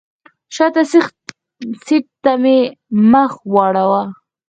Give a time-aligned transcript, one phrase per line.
[0.55, 0.81] شاته
[1.85, 2.57] سیټ ته مې
[3.11, 4.01] مخ واړوه.